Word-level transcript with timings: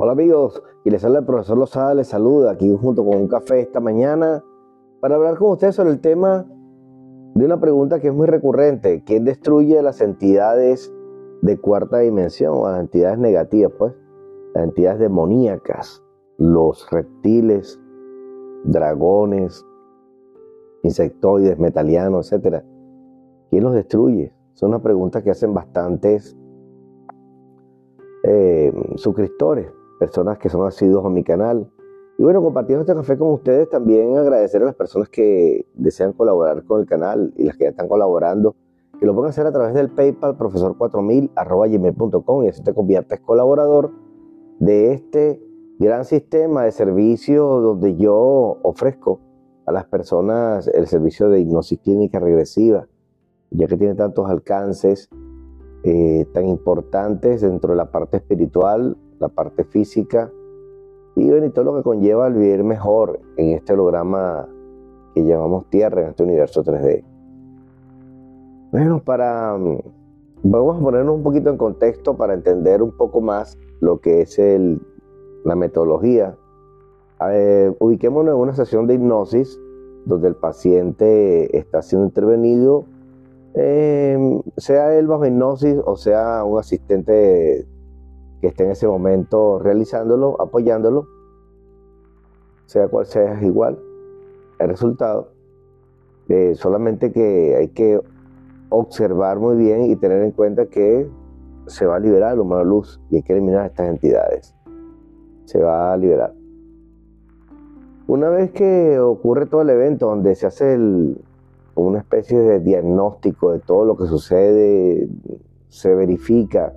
Hola 0.00 0.12
amigos, 0.12 0.62
y 0.84 0.90
les 0.90 1.04
habla 1.04 1.18
el 1.18 1.24
profesor 1.24 1.58
Lozada, 1.58 1.92
les 1.92 2.06
saluda 2.06 2.52
aquí 2.52 2.72
junto 2.80 3.04
con 3.04 3.16
un 3.16 3.26
café 3.26 3.58
esta 3.58 3.80
mañana 3.80 4.44
para 5.00 5.16
hablar 5.16 5.36
con 5.36 5.50
ustedes 5.50 5.74
sobre 5.74 5.90
el 5.90 6.00
tema 6.00 6.46
de 7.34 7.44
una 7.44 7.58
pregunta 7.58 7.98
que 7.98 8.06
es 8.06 8.14
muy 8.14 8.28
recurrente, 8.28 9.02
¿quién 9.04 9.24
destruye 9.24 9.82
las 9.82 10.00
entidades 10.00 10.94
de 11.42 11.58
cuarta 11.58 11.98
dimensión 11.98 12.54
o 12.54 12.68
las 12.70 12.78
entidades 12.78 13.18
negativas, 13.18 13.72
pues? 13.76 13.92
Las 14.54 14.68
entidades 14.68 15.00
demoníacas, 15.00 16.00
los 16.36 16.88
reptiles, 16.92 17.80
dragones, 18.66 19.66
insectoides, 20.84 21.58
metalianos, 21.58 22.30
etcétera. 22.30 22.64
¿Quién 23.50 23.64
los 23.64 23.74
destruye? 23.74 24.32
Es 24.54 24.62
una 24.62 24.80
pregunta 24.80 25.24
que 25.24 25.32
hacen 25.32 25.52
bastantes 25.54 26.36
eh, 28.22 28.72
suscriptores 28.94 29.72
personas 29.98 30.38
que 30.38 30.48
son 30.48 30.66
asiduos 30.66 31.04
a 31.04 31.10
mi 31.10 31.22
canal. 31.22 31.70
Y 32.18 32.22
bueno, 32.22 32.42
compartiendo 32.42 32.82
este 32.82 32.94
café 32.94 33.16
con 33.16 33.32
ustedes, 33.32 33.68
también 33.68 34.16
agradecer 34.16 34.62
a 34.62 34.66
las 34.66 34.74
personas 34.74 35.08
que 35.08 35.66
desean 35.74 36.12
colaborar 36.12 36.64
con 36.64 36.80
el 36.80 36.86
canal 36.86 37.32
y 37.36 37.44
las 37.44 37.56
que 37.56 37.64
ya 37.64 37.70
están 37.70 37.88
colaborando, 37.88 38.56
que 38.98 39.06
lo 39.06 39.14
pueden 39.14 39.30
hacer 39.30 39.46
a 39.46 39.52
través 39.52 39.74
del 39.74 39.90
PayPal 39.90 40.36
profesor4000 40.36 41.30
gmail.com 41.70 42.44
y 42.44 42.48
así 42.48 42.62
te 42.62 42.74
conviertes 42.74 43.20
colaborador 43.20 43.92
de 44.58 44.92
este 44.92 45.40
gran 45.78 46.04
sistema 46.04 46.64
de 46.64 46.72
servicio 46.72 47.44
donde 47.44 47.96
yo 47.96 48.58
ofrezco 48.62 49.20
a 49.66 49.72
las 49.72 49.84
personas 49.84 50.66
el 50.66 50.86
servicio 50.86 51.28
de 51.28 51.40
hipnosis 51.40 51.78
clínica 51.78 52.18
regresiva, 52.18 52.88
ya 53.50 53.66
que 53.68 53.76
tiene 53.76 53.94
tantos 53.94 54.28
alcances 54.28 55.08
eh, 55.84 56.26
tan 56.32 56.48
importantes 56.48 57.42
dentro 57.42 57.70
de 57.70 57.76
la 57.76 57.92
parte 57.92 58.16
espiritual, 58.16 58.96
la 59.18 59.28
parte 59.28 59.64
física 59.64 60.30
y, 61.16 61.28
bueno, 61.30 61.50
todo 61.50 61.64
lo 61.64 61.76
que 61.76 61.82
conlleva 61.82 62.28
el 62.28 62.34
vivir 62.34 62.62
mejor 62.62 63.20
en 63.36 63.50
este 63.50 63.72
holograma 63.72 64.48
que 65.14 65.24
llamamos 65.24 65.68
Tierra, 65.68 66.02
en 66.02 66.08
este 66.10 66.22
universo 66.22 66.62
3D. 66.62 67.04
Bueno, 68.70 69.02
para... 69.02 69.56
Mm, 69.58 69.78
vamos 70.44 70.76
a 70.76 70.80
ponernos 70.80 71.16
un 71.16 71.22
poquito 71.24 71.50
en 71.50 71.56
contexto 71.56 72.16
para 72.16 72.34
entender 72.34 72.82
un 72.82 72.96
poco 72.96 73.20
más 73.20 73.58
lo 73.80 74.00
que 74.00 74.20
es 74.20 74.38
el, 74.38 74.80
la 75.44 75.56
metodología. 75.56 76.36
ubiquémonos 77.80 78.34
en 78.34 78.40
una 78.40 78.54
sesión 78.54 78.86
de 78.86 78.94
hipnosis 78.94 79.58
donde 80.04 80.28
el 80.28 80.36
paciente 80.36 81.56
está 81.58 81.82
siendo 81.82 82.06
intervenido, 82.06 82.84
eh, 83.54 84.40
sea 84.56 84.94
él 84.96 85.08
bajo 85.08 85.26
hipnosis 85.26 85.76
o 85.84 85.96
sea 85.96 86.44
un 86.44 86.58
asistente 86.60 87.66
que 88.40 88.48
esté 88.48 88.64
en 88.64 88.70
ese 88.70 88.86
momento 88.86 89.58
realizándolo, 89.58 90.40
apoyándolo, 90.40 91.06
sea 92.66 92.88
cual 92.88 93.06
sea, 93.06 93.42
igual 93.42 93.78
el 94.58 94.68
resultado. 94.68 95.32
Eh, 96.28 96.54
solamente 96.54 97.10
que 97.10 97.56
hay 97.56 97.68
que 97.68 98.00
observar 98.68 99.38
muy 99.38 99.56
bien 99.56 99.86
y 99.86 99.96
tener 99.96 100.22
en 100.22 100.32
cuenta 100.32 100.66
que 100.66 101.08
se 101.66 101.86
va 101.86 101.96
a 101.96 102.00
liberar 102.00 102.34
el 102.34 102.40
humano 102.40 102.64
luz 102.64 103.00
y 103.10 103.16
hay 103.16 103.22
que 103.22 103.32
eliminar 103.32 103.66
estas 103.66 103.88
entidades. 103.88 104.54
Se 105.46 105.60
va 105.62 105.92
a 105.92 105.96
liberar. 105.96 106.34
Una 108.06 108.30
vez 108.30 108.50
que 108.52 108.98
ocurre 108.98 109.46
todo 109.46 109.62
el 109.62 109.70
evento 109.70 110.06
donde 110.06 110.34
se 110.34 110.46
hace 110.46 110.78
una 111.74 111.98
especie 111.98 112.38
de 112.38 112.60
diagnóstico 112.60 113.52
de 113.52 113.60
todo 113.60 113.84
lo 113.84 113.96
que 113.96 114.06
sucede, 114.06 115.08
se 115.68 115.94
verifica 115.94 116.74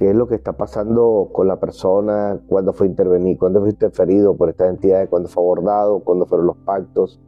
qué 0.00 0.08
es 0.08 0.16
lo 0.16 0.26
que 0.26 0.34
está 0.34 0.54
pasando 0.54 1.28
con 1.30 1.46
la 1.46 1.60
persona, 1.60 2.40
cuándo 2.48 2.72
fue 2.72 2.86
intervenido, 2.86 3.38
cuándo 3.38 3.60
fue 3.60 3.68
interferido 3.68 4.34
por 4.34 4.48
estas 4.48 4.70
entidades, 4.70 5.10
cuándo 5.10 5.28
fue 5.28 5.42
abordado, 5.42 6.00
cuándo 6.00 6.24
fueron 6.24 6.46
los 6.46 6.56
pactos 6.56 7.20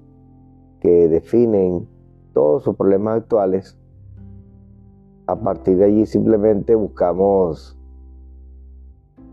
que 0.80 1.06
definen 1.06 1.86
todos 2.32 2.62
sus 2.62 2.74
problemas 2.74 3.18
actuales. 3.18 3.78
A 5.26 5.38
partir 5.38 5.76
de 5.76 5.84
allí 5.84 6.06
simplemente 6.06 6.74
buscamos 6.74 7.78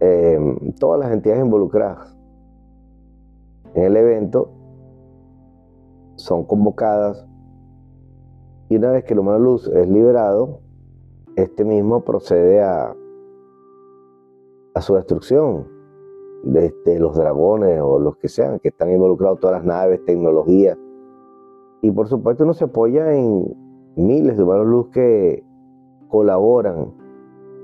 em, 0.02 0.74
todas 0.74 1.00
las 1.00 1.14
entidades 1.14 1.46
involucradas 1.46 2.18
en 3.74 3.84
el 3.84 3.96
evento, 3.96 4.52
son 6.16 6.44
convocadas 6.44 7.26
y 8.68 8.76
una 8.76 8.92
vez 8.92 9.06
que 9.06 9.14
el 9.14 9.20
humano 9.20 9.40
luz 9.40 9.66
es 9.70 9.88
liberado, 9.88 10.60
este 11.38 11.64
mismo 11.64 12.02
procede 12.02 12.62
a 12.62 12.99
a 14.74 14.82
su 14.82 14.96
destrucción, 14.96 15.68
desde 16.44 17.00
los 17.00 17.16
dragones 17.16 17.82
o 17.82 18.00
los 18.00 18.18
que 18.18 18.30
sean, 18.30 18.60
que 18.60 18.70
están 18.70 18.92
involucrados 18.92 19.40
todas 19.40 19.58
las 19.58 19.66
naves, 19.66 20.04
tecnología. 20.06 20.78
Y 21.82 21.92
por 21.92 22.08
supuesto 22.08 22.44
uno 22.44 22.54
se 22.54 22.66
apoya 22.66 23.14
en 23.14 23.56
miles 23.96 24.38
de 24.38 24.44
humanos 24.44 24.68
luz 24.68 24.90
que 24.90 25.44
colaboran 26.08 26.94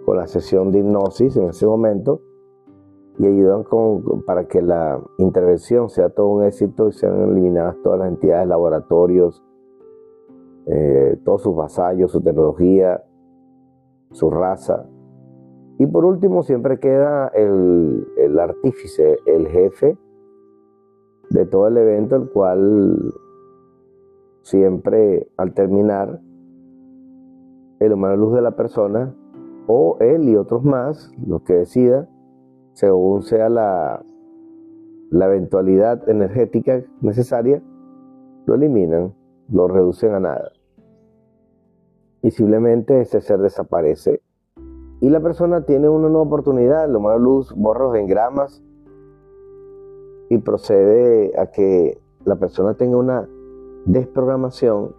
con 0.06 0.18
la 0.18 0.28
sesión 0.28 0.72
de 0.72 0.80
hipnosis 0.80 1.36
en 1.38 1.50
ese 1.50 1.66
momento 1.66 2.22
y 3.18 3.28
ayudan 3.28 3.64
con, 3.64 4.24
para 4.26 4.48
que 4.48 4.62
la 4.62 5.02
intervención 5.18 5.90
sea 5.90 6.10
todo 6.10 6.28
un 6.28 6.44
éxito 6.44 6.90
y 6.90 6.92
sean 6.92 7.30
eliminadas 7.30 7.78
todas 7.82 8.00
las 8.00 8.10
entidades, 8.10 8.48
laboratorios, 8.48 9.44
eh, 10.68 11.18
todos 11.24 11.44
sus 11.44 11.56
vasallos, 11.56 12.12
su 12.12 12.22
tecnología, 12.22 13.04
su 14.12 14.30
raza, 14.30 14.86
y 15.78 15.88
por 15.88 16.06
último, 16.06 16.44
siempre 16.44 16.80
queda 16.80 17.28
el, 17.30 18.40
artífice, 18.40 19.20
el 19.26 19.48
jefe 19.48 19.98
de 21.30 21.46
todo 21.46 21.68
el 21.68 21.78
evento, 21.78 22.16
el 22.16 22.30
cual 22.30 23.14
siempre 24.42 25.28
al 25.38 25.54
terminar, 25.54 26.22
el 27.80 27.92
humano 27.92 28.16
luz 28.16 28.36
de 28.36 28.42
la 28.42 28.56
persona, 28.56 29.14
o 29.68 29.98
él 30.00 30.30
y 30.30 30.38
otros 30.38 30.64
más, 30.64 31.12
los 31.26 31.42
que 31.42 31.56
decida, 31.56 32.08
según 32.72 33.24
sea 33.24 33.50
la, 33.50 34.06
la 35.10 35.26
eventualidad 35.26 36.08
energética 36.08 36.84
necesaria, 37.02 37.62
lo 38.46 38.56
eliminan, 38.56 39.14
lo 39.50 39.68
reducen 39.68 40.14
a 40.14 40.20
nada. 40.22 40.52
Y 42.22 42.32
simplemente 42.32 43.02
ese 43.02 43.20
ser 43.20 43.40
desaparece 43.40 44.22
y 45.06 45.10
la 45.12 45.20
persona 45.20 45.62
tiene 45.62 45.88
una 45.88 46.10
nueva 46.10 46.26
oportunidad, 46.26 46.90
lo 46.90 47.00
más 47.00 47.22
luz, 47.22 47.54
borra 47.56 47.86
los 47.86 47.96
engramas 47.96 48.64
y 50.32 50.40
procede 50.40 51.40
a 51.40 51.52
que 51.52 52.02
la 52.24 52.38
persona 52.38 52.74
tenga 52.74 52.98
una 52.98 53.30
desprogramación 53.86 54.96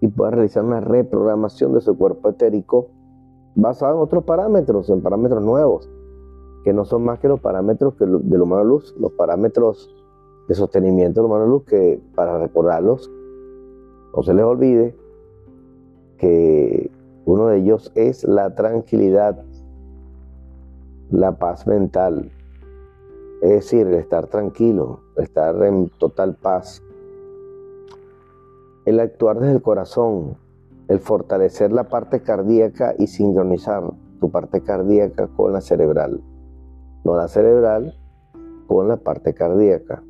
y 0.00 0.08
pueda 0.08 0.30
realizar 0.30 0.64
una 0.64 0.80
reprogramación 0.80 1.74
de 1.74 1.82
su 1.82 1.98
cuerpo 1.98 2.30
etérico 2.30 2.88
basado 3.54 3.96
en 3.96 4.00
otros 4.00 4.24
parámetros, 4.24 4.88
en 4.88 5.02
parámetros 5.02 5.44
nuevos, 5.44 5.90
que 6.64 6.72
no 6.72 6.86
son 6.86 7.04
más 7.04 7.18
que 7.18 7.28
los 7.28 7.40
parámetros 7.40 7.96
que 7.96 8.06
del 8.06 8.40
humano 8.40 8.64
luz, 8.64 8.96
los 8.98 9.12
parámetros 9.12 9.94
de 10.48 10.54
sostenimiento 10.54 11.20
del 11.20 11.30
humano 11.30 11.44
luz, 11.44 11.64
que 11.64 12.00
para 12.14 12.38
recordarlos, 12.38 13.10
no 14.16 14.22
se 14.22 14.32
les 14.32 14.44
olvide 14.46 14.96
que 16.16 16.57
uno 17.38 17.46
de 17.50 17.58
ellos 17.58 17.92
es 17.94 18.24
la 18.24 18.56
tranquilidad, 18.56 19.44
la 21.10 21.38
paz 21.38 21.68
mental, 21.68 22.32
es 23.42 23.50
decir, 23.50 23.86
el 23.86 23.94
estar 23.94 24.26
tranquilo, 24.26 25.02
estar 25.16 25.62
en 25.62 25.88
total 25.98 26.34
paz, 26.34 26.82
el 28.86 28.98
actuar 28.98 29.38
desde 29.38 29.52
el 29.52 29.62
corazón, 29.62 30.36
el 30.88 30.98
fortalecer 30.98 31.70
la 31.70 31.84
parte 31.84 32.22
cardíaca 32.22 32.96
y 32.98 33.06
sincronizar 33.06 33.84
tu 34.18 34.32
parte 34.32 34.60
cardíaca 34.60 35.28
con 35.28 35.52
la 35.52 35.60
cerebral, 35.60 36.20
no 37.04 37.14
la 37.14 37.28
cerebral 37.28 37.94
con 38.66 38.88
la 38.88 38.96
parte 38.96 39.32
cardíaca. 39.32 40.02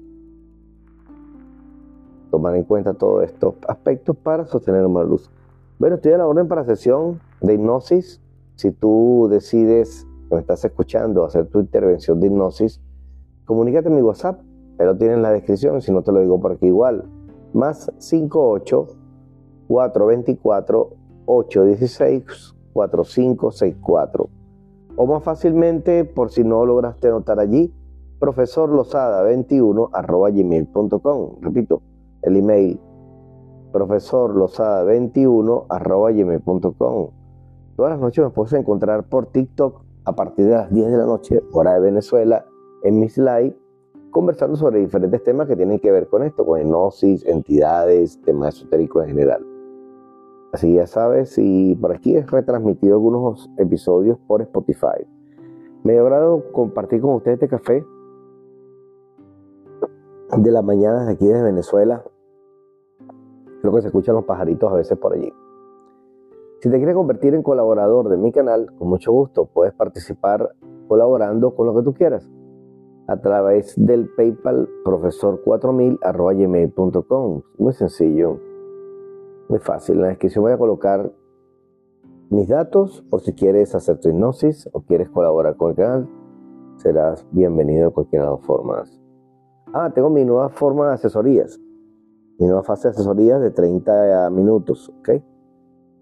Tomar 2.31 2.57
en 2.57 2.65
cuenta 2.65 2.95
todos 2.95 3.25
estos 3.25 3.57
aspectos 3.69 4.17
para 4.17 4.47
sostener 4.47 4.87
una 4.87 5.03
luz. 5.03 5.31
Bueno, 5.79 5.95
estoy 5.95 6.11
a 6.11 6.19
la 6.19 6.27
orden 6.27 6.49
para 6.49 6.65
sesión 6.65 7.21
de 7.41 7.55
hipnosis. 7.55 8.21
Si 8.57 8.73
tú 8.73 9.29
decides, 9.31 10.09
me 10.29 10.41
estás 10.41 10.65
escuchando, 10.65 11.25
hacer 11.25 11.47
tu 11.47 11.61
intervención 11.61 12.19
de 12.19 12.27
hipnosis, 12.27 12.81
comunícate 13.45 13.87
en 13.87 13.95
mi 13.95 14.03
WhatsApp. 14.03 14.41
Ahí 14.81 14.87
lo 14.87 14.97
tienes 14.97 15.19
en 15.19 15.23
la 15.23 15.31
descripción, 15.31 15.81
si 15.81 15.93
no 15.93 16.03
te 16.03 16.11
lo 16.11 16.21
digo 16.21 16.41
por 16.41 16.53
aquí 16.53 16.67
igual. 16.67 17.05
Más 17.53 17.93
58 17.99 18.87
424 19.69 20.91
816 21.27 22.55
4564. 22.73 24.29
O 24.97 25.07
más 25.07 25.23
fácilmente, 25.23 26.05
por 26.05 26.33
si 26.33 26.43
no 26.43 26.67
lograste 26.67 27.07
anotar 27.07 27.39
allí, 27.39 27.73
profesorlosada21 28.19 29.91
arroba 29.93 30.31
gmail.com. 30.31 31.37
Repito, 31.41 31.83
el 32.23 32.37
email 32.37 32.81
profesorlosada21 33.73 35.67
arroba 35.69 36.11
gmail.com. 36.13 37.11
Todas 37.77 37.93
las 37.93 38.01
noches 38.01 38.25
me 38.25 38.31
puedes 38.31 38.53
encontrar 38.55 39.09
por 39.09 39.27
TikTok 39.27 39.83
a 40.05 40.15
partir 40.15 40.47
de 40.47 40.53
las 40.53 40.73
10 40.73 40.91
de 40.91 40.97
la 40.97 41.07
noche, 41.07 41.43
hora 41.53 41.75
de 41.75 41.81
Venezuela, 41.81 42.47
en 42.83 42.99
mis 42.99 43.19
live, 43.19 43.57
conversando 44.11 44.57
sobre 44.57 44.81
diferentes 44.81 45.23
temas 45.23 45.47
que 45.47 45.57
tienen 45.57 45.79
que 45.79 45.93
ver 45.93 46.09
con 46.09 46.23
esto, 46.23 46.45
con 46.45 46.61
hipnosis, 46.61 47.25
entidades, 47.27 48.21
temas 48.23 48.57
esotéricos 48.57 49.05
en 49.05 49.11
general. 49.11 49.47
Así 50.53 50.75
ya 50.75 50.87
sabes, 50.87 51.37
y 51.37 51.75
por 51.77 51.93
aquí 51.93 52.17
he 52.17 52.25
retransmitido 52.25 52.95
algunos 52.95 53.51
episodios 53.59 54.19
por 54.27 54.41
Spotify. 54.41 55.07
Me 55.85 55.99
ha 55.99 56.01
agrado 56.01 56.51
compartir 56.53 57.03
con 57.03 57.15
ustedes 57.15 57.35
este 57.35 57.49
café 57.49 57.85
de 60.37 60.51
la 60.51 60.63
mañana 60.63 61.05
de 61.05 61.13
aquí 61.13 61.27
de 61.27 61.43
Venezuela. 61.43 62.03
Creo 63.61 63.75
que 63.75 63.81
se 63.81 63.89
escuchan 63.89 64.15
los 64.15 64.25
pajaritos 64.25 64.73
a 64.73 64.77
veces 64.77 64.97
por 64.99 65.15
allí. 65.15 65.33
Si 66.61 66.71
te 66.71 66.77
quieres 66.77 66.97
convertir 66.97 67.35
en 67.35 67.43
colaborador 67.43 68.09
de 68.09 68.17
mi 68.17 68.33
canal, 68.33 68.73
con 68.79 68.89
mucho 68.89 69.13
gusto 69.13 69.47
puedes 69.47 69.75
participar 69.75 70.55
colaborando 70.89 71.55
con 71.55 71.67
lo 71.67 71.77
que 71.77 71.83
tú 71.83 71.95
quieras 71.95 72.29
a 73.09 73.17
través 73.17 73.75
del 73.77 74.09
PayPal 74.11 74.69
profesor4000 74.85 77.43
Muy 77.59 77.73
sencillo, 77.73 78.39
muy 79.49 79.59
fácil. 79.61 79.97
En 79.97 80.03
la 80.03 80.09
descripción 80.09 80.43
voy 80.43 80.53
a 80.53 80.59
colocar 80.59 81.11
mis 82.29 82.49
datos 82.49 83.03
por 83.09 83.23
si 83.23 83.33
quieres 83.33 83.75
hacer 83.75 83.99
tu 83.99 84.11
hipnosis 84.11 84.69
o 84.73 84.83
quieres 84.83 85.09
colaborar 85.09 85.57
con 85.57 85.71
el 85.71 85.77
canal. 85.77 86.07
Serás 86.77 87.27
bienvenido 87.33 87.87
de 87.87 87.95
cualquiera 87.95 88.27
de 88.27 88.33
las 88.33 88.45
formas. 88.45 89.01
Ah, 89.73 89.91
tengo 89.95 90.11
mi 90.11 90.27
nueva 90.27 90.51
forma 90.51 90.89
de 90.89 90.95
asesorías. 90.95 91.59
Mi 92.39 92.47
nueva 92.47 92.63
fase 92.63 92.89
de 92.89 92.93
asesorías 92.93 93.41
de 93.41 93.51
30 93.51 94.31
minutos, 94.31 94.93
¿ok? 95.01 95.11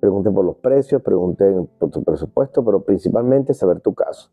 Pregunten 0.01 0.35
por 0.35 0.45
los 0.45 0.57
precios, 0.57 1.01
pregunten 1.03 1.69
por 1.79 1.91
tu 1.91 2.05
presupuesto, 2.05 2.63
pero 2.65 2.83
principalmente 2.83 3.55
saber 3.55 3.81
tu 3.81 3.95
caso. 3.95 4.31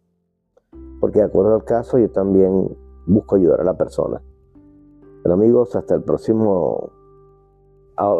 Porque 0.99 1.19
de 1.19 1.25
acuerdo 1.25 1.55
al 1.55 1.63
caso 1.63 1.97
yo 1.97 2.11
también 2.11 2.75
busco 3.05 3.35
ayudar 3.35 3.61
a 3.61 3.63
la 3.63 3.77
persona. 3.77 4.21
Pero 5.23 5.33
amigos, 5.33 5.75
hasta 5.75 5.95
el 5.95 6.03
próximo... 6.03 6.91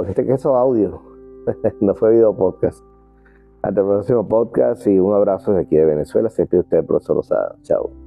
Este 0.08 0.26
caso 0.26 0.56
audio, 0.56 1.02
no 1.82 1.96
fue 1.96 2.12
video 2.12 2.36
podcast. 2.36 2.82
Hasta 3.62 3.82
el 3.82 3.88
próximo 3.88 4.28
podcast 4.28 4.88
y 4.88 5.00
un 5.00 5.14
abrazo 5.14 5.52
desde 5.52 5.66
aquí 5.66 5.76
de 5.76 5.86
Venezuela. 5.86 6.30
Se 6.30 6.44
despide 6.44 6.62
usted, 6.62 6.86
profesor 6.86 7.18
Rosada. 7.18 7.56
Chao. 7.64 8.03